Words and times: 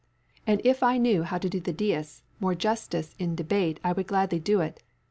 And 0.47 0.61
if 0.63 0.81
I 0.81 0.97
knew 0.97 1.21
how 1.21 1.37
to 1.37 1.47
do 1.47 1.59
the 1.59 1.71
deists 1.71 2.23
more 2.39 2.55
justice 2.55 3.13
in 3.19 3.35
debate 3.35 3.79
I 3.83 3.91
would 3.93 4.07
gladly 4.07 4.39
do 4.39 4.59
it. 4.59 4.81